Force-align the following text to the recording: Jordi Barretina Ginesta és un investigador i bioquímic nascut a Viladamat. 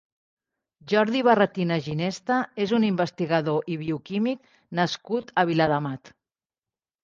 Jordi 0.93 1.21
Barretina 1.27 1.77
Ginesta 1.89 2.39
és 2.67 2.75
un 2.79 2.87
investigador 2.89 3.69
i 3.77 3.79
bioquímic 3.85 4.53
nascut 4.83 5.33
a 5.45 5.49
Viladamat. 5.55 6.17